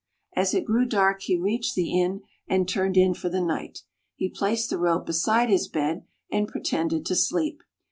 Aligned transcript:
As 0.35 0.55
it 0.55 0.65
grew 0.65 0.85
dark, 0.85 1.21
he 1.21 1.37
reached 1.37 1.75
the 1.75 1.93
inn, 2.01 2.23
and 2.47 2.67
turned 2.67 2.97
in 2.97 3.13
for 3.13 3.29
the 3.29 3.39
night. 3.39 3.83
He 4.15 4.29
placed 4.29 4.71
the 4.71 4.79
rope 4.79 5.05
beside 5.05 5.49
his 5.51 5.67
bed, 5.67 6.05
and 6.31 6.47
pretended 6.47 7.05
to 7.05 7.13
be 7.13 7.17
asleep. 7.17 7.61